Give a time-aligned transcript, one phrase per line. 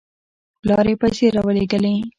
[0.61, 1.93] پلار یې پیسې راولېږلې.